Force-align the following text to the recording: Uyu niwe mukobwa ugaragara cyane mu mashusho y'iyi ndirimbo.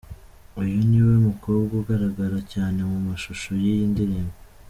Uyu 0.61 0.77
niwe 0.89 1.13
mukobwa 1.27 1.73
ugaragara 1.81 2.39
cyane 2.53 2.79
mu 2.89 2.97
mashusho 3.07 3.49
y'iyi 3.61 3.85
ndirimbo. 3.91 4.35